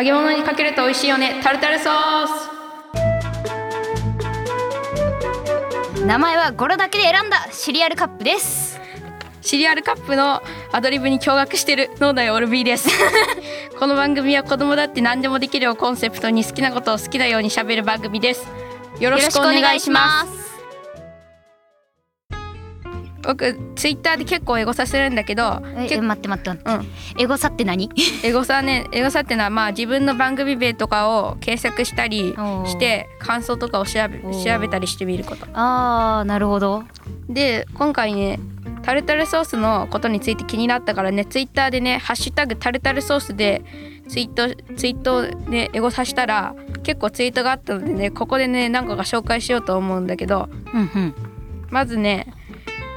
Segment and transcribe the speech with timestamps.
[0.00, 1.42] 揚げ物にかけると美味しいよね。
[1.42, 2.26] タルタルソー
[5.94, 6.06] ス。
[6.06, 7.48] 名前は語呂だけで選んだ。
[7.52, 8.80] シリアルカップです。
[9.42, 10.42] シリアルカップの
[10.72, 12.88] アドリブに驚愕してる脳内オルビーです。
[13.78, 18.48] この番組は子供だって何でもできるをコンセプトに好きなことを好きなようにしゃべる番組です。
[19.00, 20.49] よろしくお願いします
[23.30, 26.86] 僕ツイッターで結構エゴサするんだけどえ待って待って待って、うん、
[27.22, 27.88] エゴサって何？
[28.24, 32.34] エゴサねエゴサってのはまあ自分の番組名とかを検索したり
[32.66, 35.46] して感想とかを調べ調べたりしてみること。
[35.52, 36.82] あーなるほど。
[37.28, 38.40] で今回ね
[38.82, 43.62] タルタルソースのことについて気になったからねツイッターでね「ハッシュタグタルタルソース」で
[44.08, 51.14] ツイートツイートねエゴサしたら結構ツイートがあったのでねここでね何個か紹介しようと思うんだけど、うんうん、
[51.70, 52.34] まずね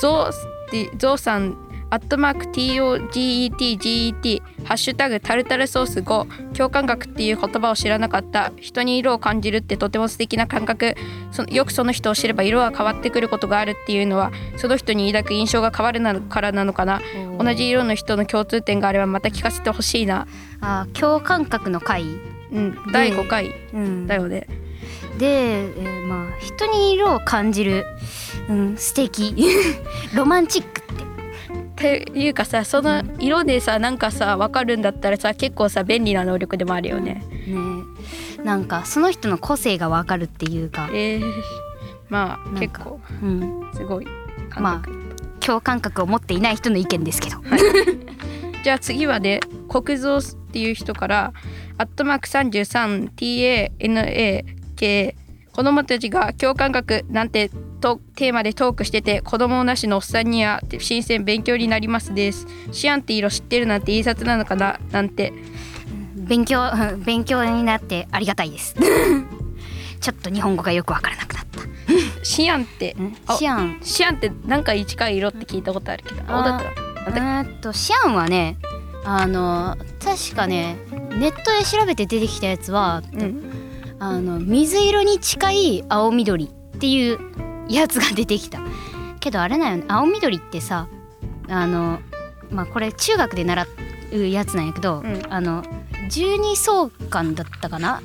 [0.00, 1.58] ゾウゾウさん
[1.90, 10.94] アットマーク TOGETGET ハッシュタグタルタルソース5共感覚っていう言葉を知らなかった人に色を感じるってとても素敵な感覚。
[11.32, 17.02] そよくその人を知れば色が変わってくることがあるっていうのはその人に抱く印象が変わるなからなのかな。
[17.38, 20.26] 同じ色の人の共通点があればまた聞かせてほしいな。
[20.60, 22.04] あ共感覚の回。
[22.52, 23.54] うん第5回
[24.06, 24.46] だよね、
[25.18, 27.86] で、えー、まあ人に色を感じる
[28.50, 29.34] うん素敵。
[30.14, 31.10] ロマンチックって。
[31.80, 37.24] っていうかさその色でさなんかさ分かるんだったらさ結構さ便利な能力でもあるよね。
[37.46, 37.56] ね
[38.44, 40.90] なんかその人の個性が分かるっていうか。
[40.92, 41.22] えー、
[42.10, 44.06] まあ結構、うん、すごい。
[44.58, 44.88] まあ
[45.40, 47.36] 共感覚を持っていない人の意見ですけど。
[47.36, 47.60] はい、
[48.62, 51.32] じゃあ次はね国蔵っていう人から
[51.78, 55.14] 「アットマーク 33TANAK
[55.52, 64.78] 子供たちが共感覚なんてとテーマでトークしてて子供なしのおっさんには新鮮勉強になりますですシアンって色知ってるなんて印刷なのかな？
[64.92, 65.32] なんて。
[66.14, 66.60] 勉強
[67.04, 68.76] 勉強になってありがたいです。
[70.00, 71.60] ちょっと日本語がよくわからなくなった。
[72.24, 72.94] シアンって
[73.36, 73.78] シアン。
[73.82, 76.62] シアンってなんか近い色って聞いたことあるけど青だっ
[77.04, 77.10] た？
[77.20, 78.58] らえっとシアンはね
[79.04, 80.76] あの確かね
[81.18, 83.42] ネットで調べて出てきたやつは、うん、
[83.98, 86.48] あの水色に近い青緑っ
[86.78, 87.18] ていう
[87.70, 88.60] やつが出てきた。
[89.20, 89.84] けどあれだよね。
[89.88, 90.88] 青緑ってさ
[91.48, 92.00] あの
[92.50, 93.66] まあこれ中学で習
[94.12, 95.62] うやつなんやけど、うん、あの
[96.08, 98.02] 十二相関だったかな？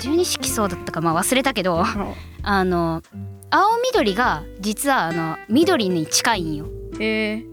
[0.00, 1.84] 十二色相だったかまあ忘れたけど、うん、
[2.42, 3.02] あの
[3.50, 6.66] 青緑が実はあの緑に近いんよ。
[6.98, 7.44] で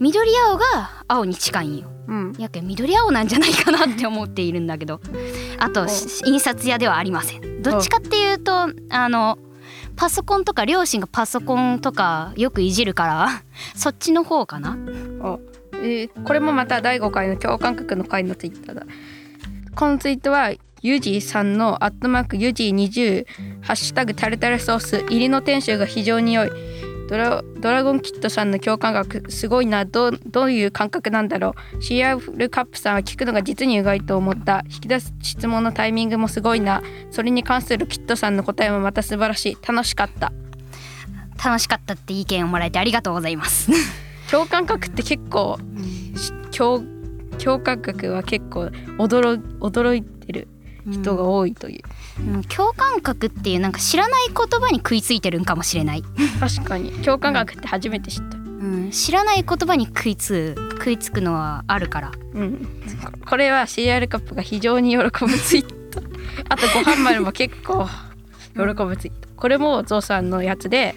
[0.00, 1.90] 緑青が青に近いんよ。
[2.08, 5.00] うん、やけ緑青なんじゃないかなって思っているんだけど。
[5.58, 5.86] あと
[6.24, 9.38] 印刷屋ではありませんどっちかっていうとあの
[9.96, 13.42] パソコンとか両親がパソコンとかよくいじるから
[13.74, 14.76] そっちの方かな。
[15.22, 15.38] あ、
[15.74, 18.86] えー、これもまた第5回の共感覚の回のツイッターだ。
[19.74, 23.26] このツイートはユジさんのアットマークユジ20
[23.62, 26.50] ハッシュタグタルタルソース入りの店主が非常に良い
[27.08, 29.84] ドラドラゴンキットさんの共感覚すごいな。
[29.84, 31.82] どどういう感覚なんだろう。
[31.82, 34.64] シアルカップさんは聞くのが実に意外と思った。
[34.66, 36.82] 引き出す質問のタイミングもすごいな。
[37.10, 39.58] それに関するキットさんの答えもまた素晴らしい。
[39.66, 40.32] 楽しかった。
[41.44, 43.70] 楽しかったって意見をもらえてありがとうございます。
[44.30, 45.58] 共感覚って結構
[46.50, 46.82] 共
[47.38, 50.48] 共感覚は結構驚驚いてる
[50.86, 51.82] 人が多いという、
[52.34, 56.02] うん、共感覚っていうなんか知らない言葉に食いついてるんかもしれない。
[56.40, 56.92] 確かに。
[57.02, 62.66] 共感覚って初めて知った、うん、知らない言葉に食いつ食いつくのはあるから、うん、
[63.28, 66.02] これは CR カップが非常に喜ぶツイート。
[66.48, 67.88] あとご飯丸も結構
[68.54, 69.28] 喜ぶツイート。
[69.36, 70.94] これもゾウさんのやつで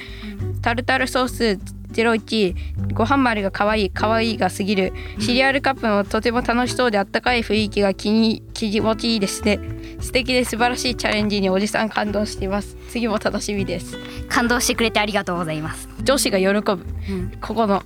[0.62, 9.60] タルタルソース01ご飯丸が可愛い可愛いが過ぎるシリアルカップもとても楽しそうであったかい雰囲気が気に気持ちいいですね
[10.00, 13.98] 素敵で素晴らしいチャレンジにおじさん感動しています次も楽しみです
[14.30, 17.84] 感動してくれてありがとうございます女子が喜ぶ、うん、ここの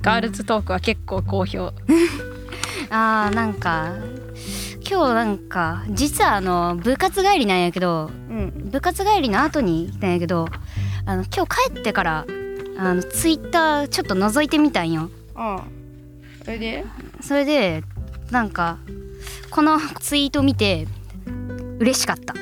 [0.00, 1.72] ガールズトークは結構好評、
[2.88, 3.96] あーなんか
[4.88, 10.46] 今日なんか実はあの部活帰りなんやけど、うん、部活帰りの後に来たんやけど
[11.04, 12.26] あの今日帰ってから
[12.78, 15.10] あのツイッターちょっと覗いてみたんよ。
[15.34, 15.64] ああ
[16.44, 16.84] それで？
[17.20, 17.82] それで
[18.30, 18.78] なんか
[19.50, 20.86] このツイート見て
[21.80, 22.34] 嬉しかった。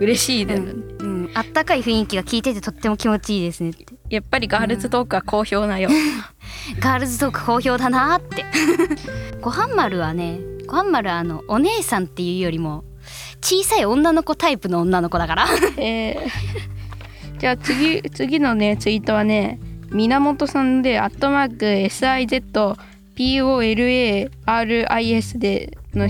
[0.00, 3.70] 嬉しいね、うん、うん、あったかい雰囲気が聞いててとっても気持ちいいですね
[4.10, 8.44] やっぱりガールズトークは好評なよ、うん、ガールズトーク好評だなって。
[9.40, 12.82] ごはん丸はねごはん丸はあのお姉さんっていうよりも
[13.40, 15.46] 小さい女の子タイプの女の子だから。
[15.76, 16.73] えー
[17.44, 19.60] じゃあ次次のねツイートはね
[19.90, 21.66] 源さんでアットマーク
[23.16, 26.08] SIZPOLARIS での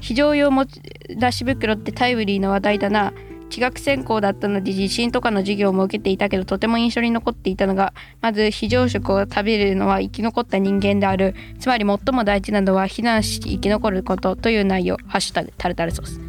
[0.00, 3.14] 非常用持ち出し袋ってタイムリーな話題だな。
[3.48, 11.34] 地学専攻だったので地震とかの授業も受けていたけどとても印象に残っていたのがまず非常食を食べるのは生き残った人間である。
[11.58, 16.20] つまり最も大事なのは避難し生き残ることという内容「ハッシュタグタルタルソース」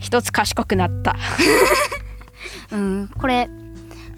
[0.00, 1.14] 一つ賢くなった
[2.72, 3.48] うんこれ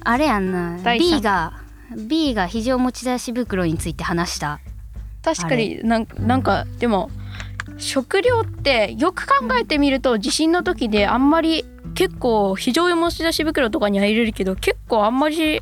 [0.05, 0.79] あれやんな。
[0.99, 1.53] B が
[1.97, 4.61] B が非常持ち出し袋について話した。
[5.23, 7.11] 確かになんかなんかでも
[7.77, 11.65] 食料ってよく考えてみると地震の時であんまり
[11.95, 15.61] 結構非常用持ち出し袋とかには入れるけど結構あんまり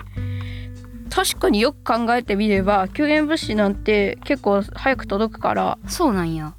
[1.11, 5.79] 確かによく考えてみれば救援物資なんて結構早く届くから。
[5.89, 6.55] そうなんや。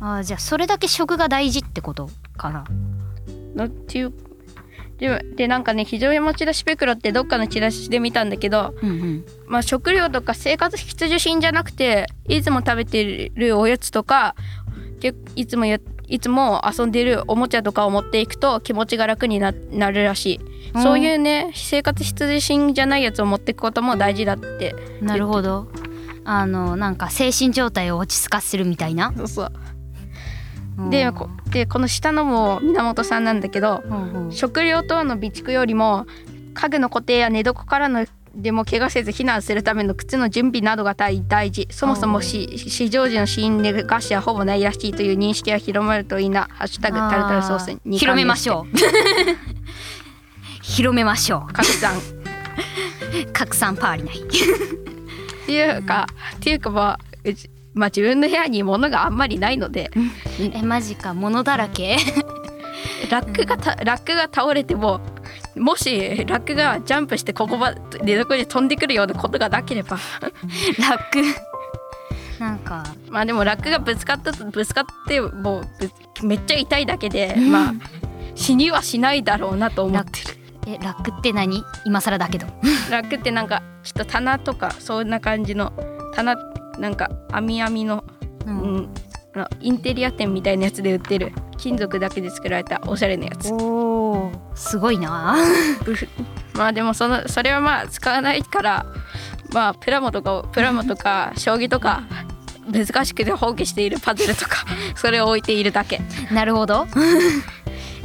[0.00, 2.64] あーじゃあそれだけ食が大事ってことかな。
[3.54, 4.12] なっていう
[4.98, 9.24] ででなんかね非常用持ち出し袋ってどっかのチラシで見たんだけど、うんうん。
[9.46, 14.34] まあ、食料とか生活必需品じゃなくていつも食べてるおやつとか
[15.00, 15.78] けいつもや
[16.08, 20.40] いつも遊んでるおもちゃとかを持っていくと気持ちが楽にななるらしい、
[20.74, 20.82] うん。
[20.82, 24.74] そういうね生活必需品じゃないやつを持っていくことも大事だって。
[25.00, 25.68] なるほど。
[26.24, 29.14] あのなんか精神状態を落ち着かせるみたいな？
[29.16, 29.52] そうそう。
[29.72, 29.77] うん
[30.90, 34.32] でこでこの下のも源さんなんだけどうんうん。
[34.32, 36.06] 食料等の備蓄よりも
[36.54, 41.66] 家具の固定や寝床からのでも怪我せず避難するための靴の準備などが大大事。
[41.72, 48.76] そもそもし市場時の死因で餓死はほぼないらしいという認識が広まるといいな「ハッシュタグタルタルソースに広めましょう。
[50.62, 51.52] 広めましょう。
[51.52, 51.94] 拡散。
[53.32, 54.22] 拡散パーリない。
[55.46, 59.90] ていうかっていうかまあうちまあ自分の部屋に物があんまりないので。
[60.40, 61.14] えマジか。
[61.14, 61.96] 物だらけ？
[63.10, 65.00] ラックがたラックが倒れても
[65.56, 69.96] もしラックがジャンプしてここまで寝床に飛んでくるようなことがなければ。
[70.78, 71.22] ラック？
[72.40, 72.84] なんか。
[73.08, 75.62] まあでもラックがぶつかったとぶつかってもう
[76.20, 77.74] ぶめっちゃ痛いだけで、まあ
[78.34, 80.20] 死にはしないだろうなと思って
[80.66, 80.74] る。
[80.74, 81.62] えラックって何？
[81.84, 82.46] 今更だけど。
[82.90, 85.72] ラックってなんかちょっと棚とかそんな感じの
[86.14, 86.36] 棚
[86.78, 88.04] なんか網網の、
[88.46, 88.76] ううん。
[88.76, 88.94] ん、
[89.34, 91.32] あのインテリア店みたいなやつで売ってる。
[91.58, 93.52] 金属だけで作られたおしゃれなやつ。
[93.52, 95.36] おおすごいな。
[96.54, 98.86] まあでもそのそれはまあ使わないから
[99.52, 102.04] まあプラモとかをプラモとか 将棋とか
[102.70, 104.64] 難しくて放棄しているパズルとか
[104.94, 106.00] それを置いているだけ。
[106.30, 106.86] なるほど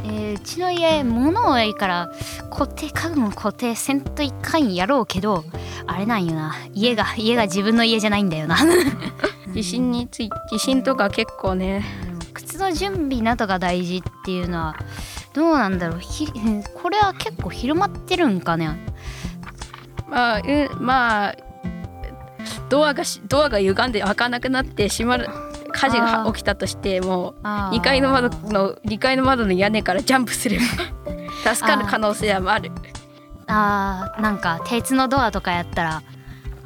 [0.04, 2.12] えーうちの家物多いから
[2.50, 5.46] 固定家具も固定せんといかんやろうけど
[5.88, 6.56] あれなんよな。
[6.74, 8.58] 家が 家が自分の家じゃないんだよな。
[9.54, 11.86] 地震につい地震とか結構ね
[12.34, 14.76] 靴の準備などが大事っていうのは
[15.34, 16.00] どうなんだろう。
[16.00, 16.28] ひ
[16.82, 18.70] これは結構広まってるんかね。
[20.10, 21.36] まあ、うん、まあ
[22.70, 25.30] ドアがしドアが歪んで開かなくなって閉まる
[25.84, 27.78] 火事が起きたとしてもあー。
[27.78, 32.72] 2階の窓の2階の窓の屋根からジャンプすれば助かる可能性はある
[33.48, 36.04] あーなんか鉄のドアとかやったら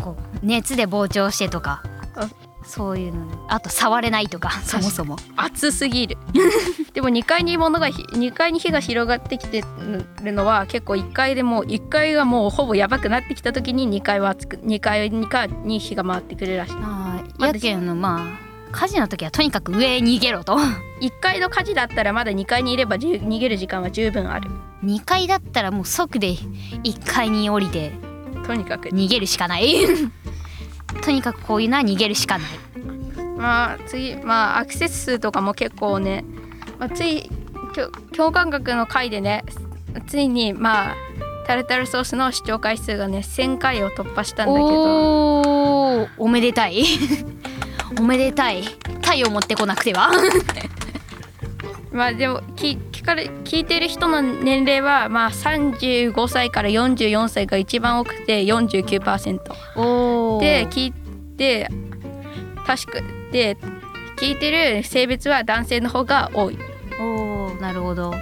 [0.01, 1.81] こう熱で膨張してとか
[2.15, 2.29] あ
[2.63, 6.17] そういうのあと触れないとかそもそも暑すぎる
[6.93, 9.63] でも2階に物がひ2階に火が広がってきて
[10.21, 20.57] るのは結構1階でもう1階がもうほぼやばくなってきた時に2階は熱く2階にかに火が回ってくるらしいあやけんのまあ火事の時はとにかく上へ逃げろと。
[21.01, 24.49] 1階の火事だったらまだ2階にいれば逃げる時間は十分ある。
[24.83, 26.33] 2階だったらもう即で
[26.83, 27.93] 1階に降りて
[28.45, 28.89] とにかく。
[28.89, 29.75] 逃げるしかない。
[31.01, 32.47] とにかくこういうのは逃げるしかない。
[33.37, 36.25] まあ次まあアクセス数とかも結構ね、
[36.79, 37.29] まあ、つい
[38.15, 39.43] 共感覚の回でね
[40.07, 40.95] ついにまあ
[41.45, 44.67] タルタルソースの視聴回数がね1000回を突破したんだけど。
[44.69, 46.83] おーおめでたい
[47.99, 48.63] おめでたい。
[49.01, 50.11] 太陽持ってこなくては。
[51.91, 59.39] まあでもき聞かれ聞いてる人の年齢はまあ35歳から44歳が一番多くて49%
[59.75, 60.91] おで聞い
[61.37, 61.71] て
[62.67, 62.99] 確か
[63.31, 63.57] で
[64.17, 66.57] 聞いてる性別は男性の方が多い。
[66.99, 68.13] おーなるほど。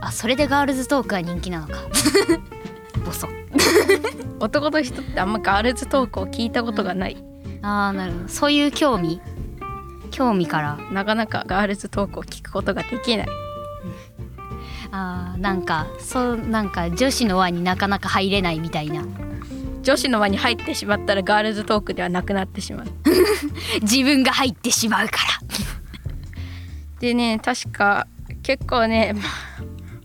[0.00, 1.80] あそれでガールズトークは人気なのか。
[3.04, 3.28] ボソ。
[4.40, 7.16] 男の人ってあんまガールズトークを聞いたことがない
[7.68, 8.28] あーなるほど。
[8.28, 9.20] そういう興味？
[10.12, 10.78] 興味から？
[10.92, 13.26] なかなかガールズトークを聞くことができない。
[14.92, 19.02] あーなんかそうなんか女子の輪になかなか入れないみたいな。
[19.82, 22.86] 女子の輪に入ってしまったらガールズトークではなくなってしまう。
[23.82, 25.46] 自分が入ってしまうから。
[27.00, 28.06] でね確か
[28.42, 29.14] 結構ね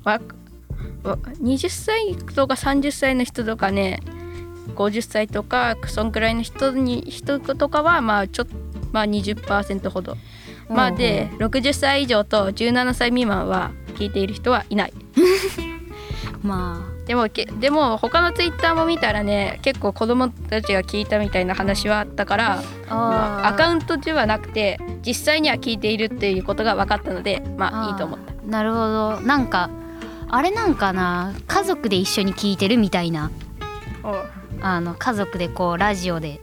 [0.03, 0.19] わ
[1.03, 3.99] わ20歳とか30歳の人とかね
[4.89, 8.55] 50歳とかそんくらいの人に人とかはまあちょっと
[8.91, 10.17] まあ20%ほど。
[10.69, 14.93] まあで60歳以上と17歳未満は聞いている人はいない。
[16.43, 28.33] までもけでも他のツイッターも見たらね結構子供たちが聞いたみたいな話はあったからあアカンウントではなくて実際には聞いているっていうことが分かったのでまあいいと思った。
[28.47, 29.21] なるほど。
[29.21, 29.69] なんか
[30.29, 31.33] あれなんかな。
[31.47, 33.29] 家族で一緒に聞いてるみたいな
[34.61, 36.39] あの家族でこうラジオで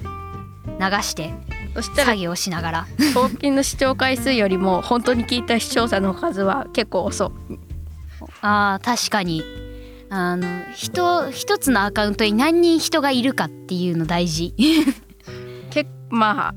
[0.81, 1.33] 流して
[1.75, 2.87] そしたら作業しながら。
[3.15, 7.59] 送金の視聴回数よりも本当に聞いた視聴者の数は結構遅い。
[8.41, 9.43] あー確かに。
[10.11, 14.55] あの人一つのアカウントに何人人がいるかっていうの大事。
[15.71, 16.55] 結まあ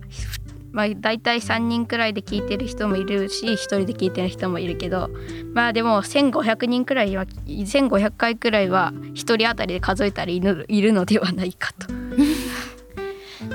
[0.71, 5.09] まあ大体3人くらいで聞いてる人もいるし1人で聞いてる人もいるけど
[5.53, 11.87] まあでも1500人くらいは1500回くらいは1人当たりで数えたらいるのではないかと。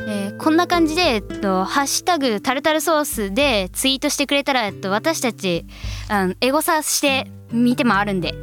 [0.09, 5.65] えーこんな感じで、えっと、ハッシュタグタルタルソースでツイートしてくれたら、えっと、私たち、
[6.11, 8.35] うん、エゴサして見て回るんで、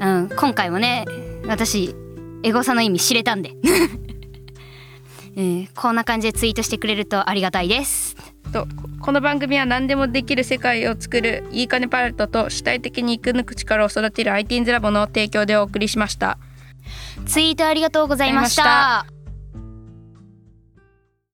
[0.00, 1.04] うん、今回もね
[1.46, 1.94] 私
[2.42, 3.54] エゴサの意味知れたんで、
[5.36, 8.16] えーこんな感じでツイートしてくれるとありがたいです
[8.52, 8.66] と
[9.00, 16.38] この番組は何でもできる世界を作るいいかねパレットと主体的に生き抜く力を育てる IT's ラボの提供でお送りしました。
[17.26, 19.06] ツイートありがとうございました